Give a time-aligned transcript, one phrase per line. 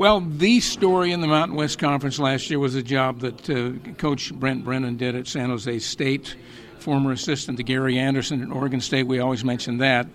[0.00, 3.72] Well, the story in the Mountain West Conference last year was a job that uh,
[3.98, 6.36] Coach Brent Brennan did at San Jose State,
[6.78, 9.02] former assistant to Gary Anderson at Oregon State.
[9.02, 10.06] We always mention that.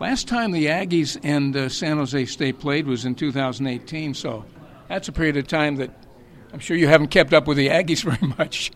[0.00, 4.44] Last time the Aggies and uh, San Jose State played was in 2018, so
[4.88, 5.92] that's a period of time that
[6.52, 8.72] I'm sure you haven't kept up with the Aggies very much.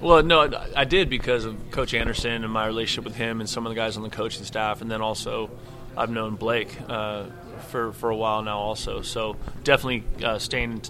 [0.00, 3.64] Well, no, I did because of Coach Anderson and my relationship with him and some
[3.64, 5.52] of the guys on the coaching staff, and then also
[5.96, 7.24] I've known Blake uh,
[7.68, 9.02] for for a while now, also.
[9.02, 10.82] So definitely uh, staying,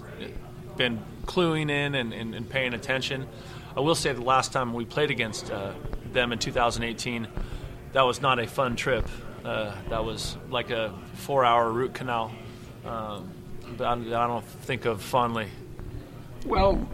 [0.77, 3.27] been cluing in and, and, and, paying attention.
[3.77, 5.73] I will say the last time we played against uh,
[6.11, 7.27] them in 2018,
[7.93, 9.07] that was not a fun trip.
[9.45, 12.31] Uh, that was like a four-hour root canal.
[12.85, 13.29] Um,
[13.77, 15.47] but I, I don't think of fondly.
[16.45, 16.87] Well,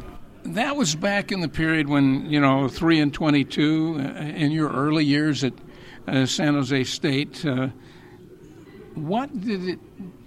[0.44, 4.70] that was back in the period when you know three and twenty-two uh, in your
[4.70, 5.54] early years at
[6.26, 7.46] San Jose State.
[7.46, 7.70] Uh,
[8.94, 9.80] what did it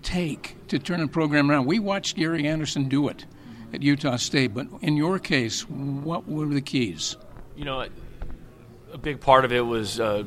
[0.03, 1.67] take to turn a program around?
[1.67, 3.25] We watched Gary Anderson do it
[3.73, 7.17] at Utah State, but in your case, what were the keys?
[7.57, 7.87] You know,
[8.93, 10.25] a big part of it was uh,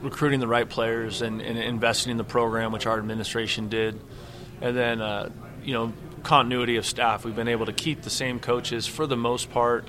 [0.00, 4.00] recruiting the right players and, and, investing in the program, which our administration did,
[4.60, 5.30] and then uh,
[5.62, 7.24] you know continuity of staff.
[7.24, 9.86] We've been able to keep the same coaches for the most part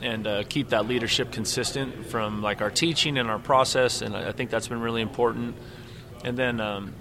[0.00, 4.32] and uh, keep that leadership consistent from like our teaching and our process and I
[4.32, 5.56] think that's been really important.
[6.24, 6.94] And then um,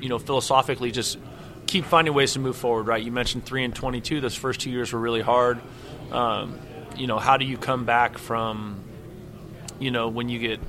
[0.00, 1.18] you know philosophically just
[1.66, 3.02] keep finding ways to move forward right?
[3.02, 5.60] You mentioned 3 and 22 those first two years were really hard.
[6.12, 6.58] Um,
[6.96, 8.82] you know how do you come back from
[9.80, 10.60] you know when you get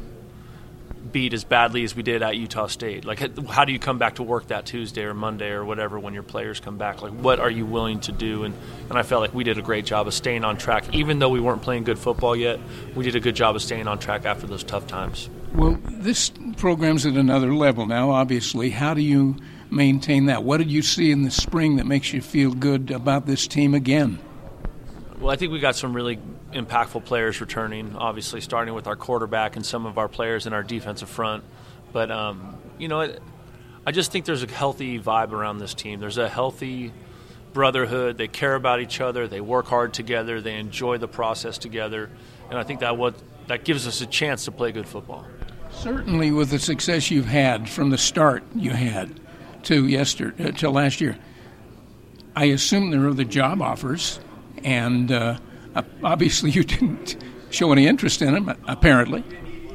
[1.12, 3.06] beat as badly as we did at Utah State?
[3.06, 6.14] Like, how do you come back to work that Tuesday or Monday or whatever when
[6.14, 7.02] your players come back?
[7.02, 8.44] Like, what are you willing to do?
[8.44, 8.56] And,
[8.90, 10.94] and I felt like we did a great job of staying on track.
[10.94, 12.60] Even though we weren't playing good football yet,
[12.96, 15.30] we did a good job of staying on track after those tough times.
[15.54, 18.72] Well, this program's at another level now, obviously.
[18.72, 19.38] How do you
[19.70, 20.44] maintain that?
[20.44, 23.74] What did you see in the spring that makes you feel good about this team
[23.74, 24.20] again?
[25.20, 26.20] Well, I think we got some really
[26.52, 30.64] impactful players returning, obviously, starting with our quarterback and some of our players in our
[30.64, 31.44] defensive front.
[31.94, 33.16] But, um, you know,
[33.86, 36.00] I just think there's a healthy vibe around this team.
[36.00, 36.92] There's a healthy
[37.54, 38.18] brotherhood.
[38.18, 39.28] They care about each other.
[39.28, 40.42] They work hard together.
[40.42, 42.10] They enjoy the process together.
[42.50, 43.16] And I think that what
[43.48, 45.26] that gives us a chance to play good football.
[45.72, 49.20] Certainly, with the success you've had from the start you had
[49.64, 51.18] to yesterday uh, to last year,
[52.36, 54.20] I assume there are the job offers,
[54.66, 55.38] and uh,
[55.76, 59.24] uh, obviously, you didn't show any interest in him, apparently.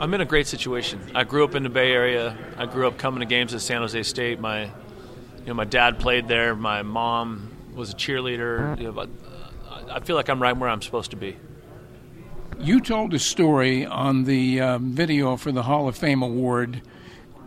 [0.01, 1.01] I'm in a great situation.
[1.15, 2.37] I grew up in the Bay Area.
[2.59, 4.41] I grew up coming to games at San Jose State.
[4.41, 4.71] My, you
[5.47, 6.56] know, my dad played there.
[6.56, 8.79] My mom was a cheerleader.
[8.81, 9.06] You know,
[9.91, 11.37] I feel like I'm right where I'm supposed to be.
[12.59, 16.83] You told a story on the uh, video for the Hall of Fame award,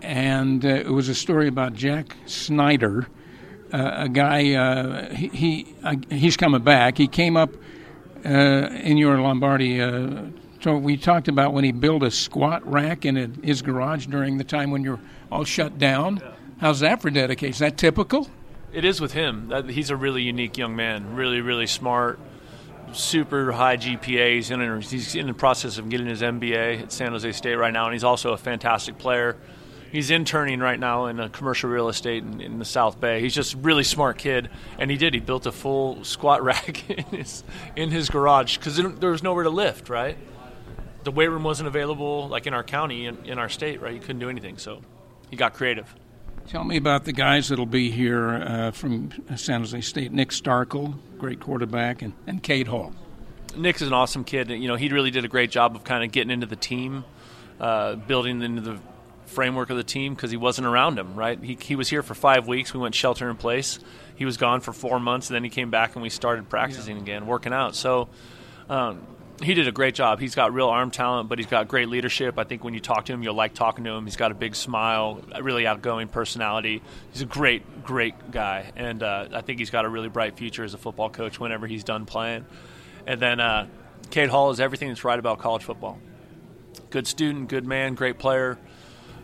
[0.02, 3.23] and uh, it was a story about Jack Snyder, uh,
[3.74, 4.54] a guy.
[4.54, 6.98] Uh, he, he uh, he's coming back.
[6.98, 7.52] He came up
[8.26, 9.82] uh, in your Lombardi.
[9.82, 10.26] Uh,
[10.62, 14.38] so we talked about when he built a squat rack in a, his garage during
[14.38, 15.00] the time when you're
[15.32, 16.18] all shut down.
[16.18, 16.32] Yeah.
[16.60, 17.52] How's that for dedication?
[17.52, 18.30] Is that typical?
[18.72, 19.52] It is with him.
[19.70, 21.16] He's a really unique young man.
[21.16, 22.20] Really, really smart.
[22.94, 24.36] Super high GPA.
[24.36, 27.74] He's in, he's in the process of getting his MBA at San Jose State right
[27.74, 29.36] now, and he's also a fantastic player
[29.94, 33.22] he's interning right now in a commercial real estate in, in, the South Bay.
[33.22, 35.14] He's just a really smart kid, and he did.
[35.14, 37.44] He built a full squat rack in his
[37.78, 39.88] in his garage because there was nowhere to lift.
[39.88, 40.18] Right,
[41.06, 43.82] the weight room wasn't available like in our county in, in our state.
[43.82, 44.82] Right, you couldn't do anything, so
[45.30, 45.96] he got creative.
[46.48, 50.12] Tell me about the guys that'll be here uh, from San Jose State.
[50.12, 52.94] Nick Starkel, great quarterback, and, and Cade Hall.
[53.56, 54.50] Nick's an awesome kid.
[54.50, 57.06] You know, he really did a great job of kind of getting into the team,
[57.62, 58.80] uh, building into the
[59.34, 61.42] framework of the team because he wasn't around him, right?
[61.42, 62.74] He, he was here for five weeks.
[62.74, 63.80] We went shelter in place.
[64.16, 66.98] He was gone for four months, and then he came back and we started practicing
[66.98, 67.02] yeah.
[67.02, 67.76] again, working out.
[67.76, 68.10] So
[68.70, 69.02] um,
[69.42, 70.20] he did a great job.
[70.20, 72.38] He's got real arm talent, but he's got great leadership.
[72.38, 74.06] I think when you talk to him, you'll like talking to him.
[74.06, 76.82] He's got a big smile, a really outgoing personality.
[77.12, 80.64] He's a great, great guy, and uh, I think he's got a really bright future
[80.64, 82.46] as a football coach whenever he's done playing.
[83.08, 83.68] And then uh,
[84.12, 86.00] Cade Hall is everything that's right about college football.
[86.90, 88.60] Good student, good man, great player.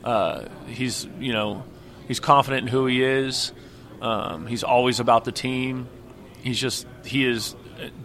[0.03, 1.63] Uh, he's you know
[2.07, 3.51] he's confident in who he is.
[4.01, 5.87] Um, he's always about the team.
[6.41, 7.55] He's just he has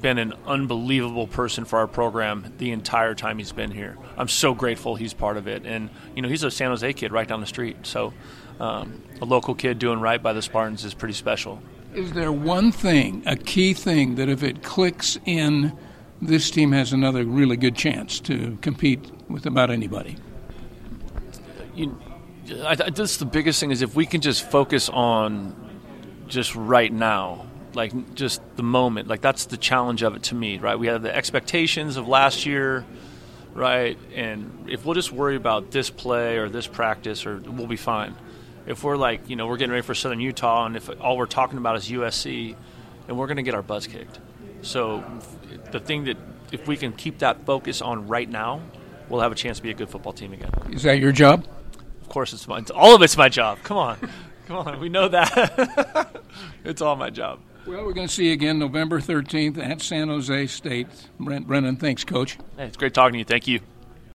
[0.01, 3.97] been an unbelievable person for our program the entire time he's been here.
[4.17, 7.13] I'm so grateful he's part of it, and you know he's a San Jose kid
[7.13, 7.87] right down the street.
[7.87, 8.13] So
[8.61, 11.63] um, a local kid doing right by the Spartans is pretty special.
[11.95, 15.77] Is there one thing, a key thing, that if it clicks in,
[16.21, 20.17] this team has another really good chance to compete with about anybody?
[21.75, 21.99] You,
[22.65, 25.55] I, this the biggest thing is if we can just focus on
[26.29, 29.09] just right now, like just the moment.
[29.09, 30.79] Like that's the challenge of it to me, right?
[30.79, 32.85] We have the expectations of last year,
[33.53, 33.99] right?
[34.15, 38.15] And if we'll just worry about this play or this practice, or we'll be fine.
[38.67, 41.27] If we're like, you know, we're getting ready for Southern Utah, and if all we're
[41.27, 42.57] talking about is USC,
[43.09, 44.19] and we're going to get our butts kicked.
[44.63, 45.05] So
[45.71, 46.17] the thing that
[46.51, 48.63] if we can keep that focus on right now,
[49.11, 50.51] we'll have a chance to be a good football team again.
[50.71, 51.47] Is that your job?
[52.15, 52.65] Of course, it's mine.
[52.73, 53.59] All of it's my job.
[53.65, 53.99] Come on,
[54.47, 54.79] come on.
[54.79, 56.23] We know that.
[56.65, 57.41] it's all my job.
[57.67, 60.87] Well, we're going to see you again November 13th at San Jose State.
[61.19, 62.39] Brent Brennan, thanks, Coach.
[62.57, 63.25] Hey, it's great talking to you.
[63.25, 63.59] Thank you.